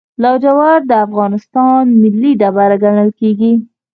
لاجورد 0.23 0.83
د 0.89 0.93
افغانستان 1.05 1.83
ملي 2.01 2.31
ډبره 2.41 2.77
ګڼل 2.83 3.09
کیږي. 3.19 3.53